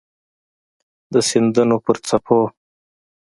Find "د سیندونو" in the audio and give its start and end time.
1.11-1.77